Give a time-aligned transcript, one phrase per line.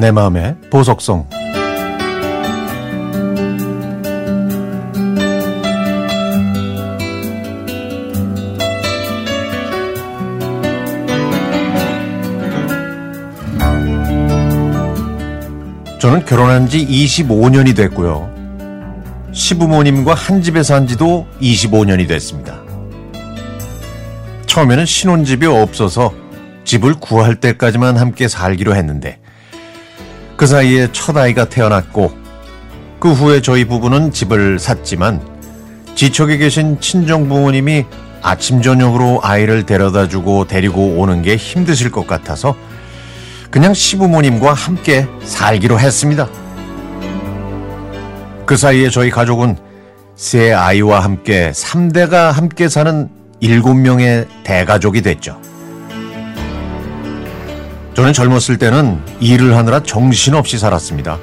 [0.00, 1.28] 내 마음의 보석성
[15.98, 18.30] 저는 결혼한 지 25년이 됐고요.
[19.32, 22.58] 시부모님과 한 집에 산 지도 25년이 됐습니다.
[24.46, 26.14] 처음에는 신혼집이 없어서
[26.64, 29.20] 집을 구할 때까지만 함께 살기로 했는데
[30.40, 32.16] 그 사이에 첫 아이가 태어났고
[32.98, 35.20] 그 후에 저희 부부는 집을 샀지만
[35.94, 37.84] 지척에 계신 친정 부모님이
[38.22, 42.56] 아침 저녁으로 아이를 데려다 주고 데리고 오는 게 힘드실 것 같아서
[43.50, 46.26] 그냥 시부모님과 함께 살기로 했습니다.
[48.46, 49.58] 그 사이에 저희 가족은
[50.16, 53.10] 세 아이와 함께 3대가 함께 사는
[53.42, 55.38] 7명의 대가족이 됐죠.
[57.94, 61.18] 저는 젊었을 때는 일을 하느라 정신없이 살았습니다.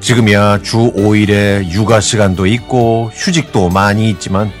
[0.00, 4.52] 지금이야 주 5일에 육아 시간도 있고 휴직도 많이 있지만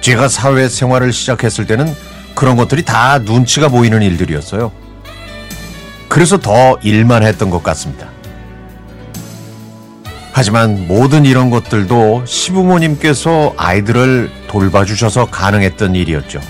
[0.00, 1.94] 제가 사회 생활을 시작했을 때는
[2.34, 4.72] 그런 것들이 다 눈치가 보이는 일들이었어요.
[6.08, 8.08] 그래서 더 일만 했던 것 같습니다.
[10.32, 16.40] 하지만 모든 이런 것들도 시부모님께서 아이들을 돌봐주셔서 가능했던 일이었죠.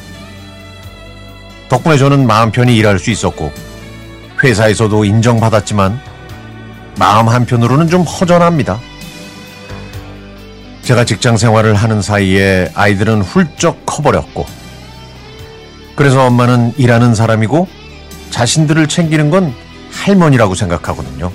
[1.68, 3.52] 덕분에 저는 마음 편히 일할 수 있었고,
[4.42, 6.00] 회사에서도 인정받았지만,
[6.98, 8.80] 마음 한편으로는 좀 허전합니다.
[10.82, 14.46] 제가 직장 생활을 하는 사이에 아이들은 훌쩍 커버렸고,
[15.94, 17.68] 그래서 엄마는 일하는 사람이고,
[18.30, 19.52] 자신들을 챙기는 건
[19.92, 21.30] 할머니라고 생각하거든요.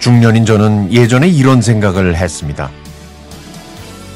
[0.00, 2.70] 중년인 저는 예전에 이런 생각을 했습니다.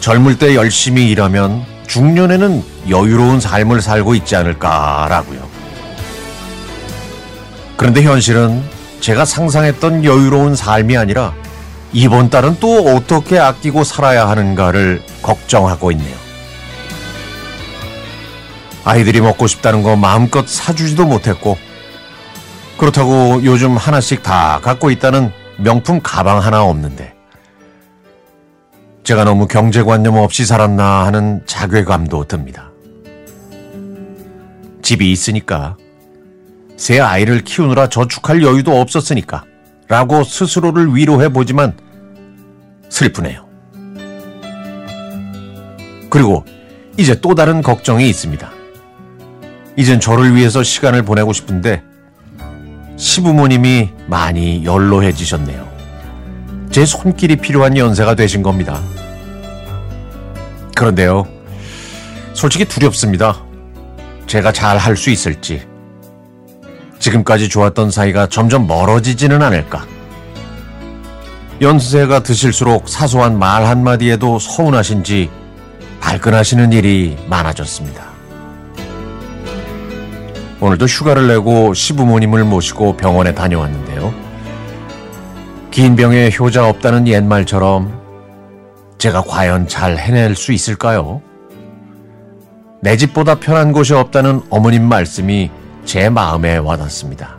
[0.01, 5.49] 젊을 때 열심히 일하면 중년에는 여유로운 삶을 살고 있지 않을까라고요.
[7.77, 8.63] 그런데 현실은
[9.01, 11.33] 제가 상상했던 여유로운 삶이 아니라
[11.93, 16.17] 이번 달은 또 어떻게 아끼고 살아야 하는가를 걱정하고 있네요.
[18.85, 21.59] 아이들이 먹고 싶다는 거 마음껏 사주지도 못했고,
[22.79, 27.16] 그렇다고 요즘 하나씩 다 갖고 있다는 명품 가방 하나 없는데,
[29.07, 32.73] 제가 너무 경제관념 없이 살았나 하는 자괴감도 듭니다.
[34.83, 35.77] 집이 있으니까,
[36.77, 39.45] 새 아이를 키우느라 저축할 여유도 없었으니까,
[39.87, 41.75] 라고 스스로를 위로해 보지만
[42.89, 43.47] 슬프네요.
[46.11, 46.45] 그리고
[46.97, 48.51] 이제 또 다른 걱정이 있습니다.
[49.77, 51.81] 이젠 저를 위해서 시간을 보내고 싶은데
[52.97, 55.76] 시부모님이 많이 연로해지셨네요.
[56.77, 58.83] 제 손길이 필요한 연세가 되신 겁니다.
[60.75, 61.27] 그런데요,
[62.35, 63.39] 솔직히 두렵습니다.
[64.27, 65.67] 제가 잘 할 수 있을지.
[66.99, 69.87] 지금까지 좋았던 사이가 점점 멀어지지는 않을까.
[71.63, 75.31] 연세가 드실수록 사소한 말 한마디에도 서운하신지
[76.01, 78.05] 발끈하시는 일이 많아졌습니다.
[80.61, 84.26] 오늘도 휴가를 내고 시부모님을 모시고 병원에 다녀왔는데요.
[85.77, 88.01] 긴 병에 효자 없다는 옛말처럼
[88.97, 91.21] 제가 과연 잘 해낼 수 있을까요?
[92.81, 95.51] 내 집보다 편한 곳이 없다는 어머님 말씀이
[95.85, 97.37] 제 마음에 와닿습니다.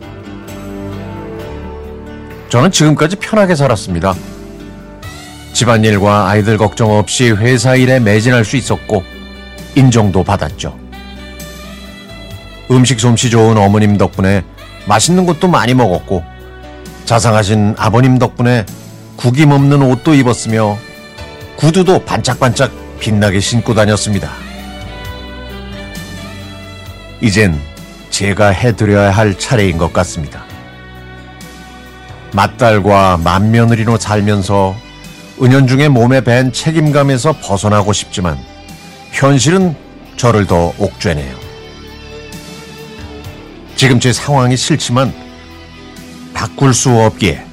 [2.48, 4.14] 저는 지금까지 편하게 살았습니다.
[5.52, 9.02] 집안일과 아이들 걱정 없이 회사 일에 매진할 수 있었고,
[9.74, 10.78] 인정도 받았죠.
[12.70, 14.44] 음식 솜씨 좋은 어머님 덕분에
[14.86, 16.37] 맛있는 것도 많이 먹었고
[17.08, 18.66] 자상하신 아버님 덕분에
[19.16, 20.76] 구김 없는 옷도 입었으며
[21.56, 22.70] 구두도 반짝반짝
[23.00, 24.30] 빛나게 신고 다녔습니다.
[27.22, 27.58] 이젠
[28.10, 30.44] 제가 해드려야 할 차례인 것 같습니다.
[32.34, 34.76] 맏딸과 맏며느리로 살면서
[35.40, 38.38] 은연중에 몸에 밴 책임감에서 벗어나고 싶지만
[39.12, 39.74] 현실은
[40.18, 41.34] 저를 더 옥죄네요.
[43.76, 45.27] 지금 제 상황이 싫지만
[46.38, 47.44] 바꿀 수 없기에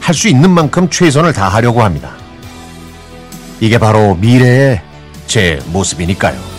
[0.00, 2.12] 할 수 있는 만큼 최선을 다하려고 합니다.
[3.60, 4.82] 이게 바로 미래의
[5.26, 6.57] 제 모습이니까요.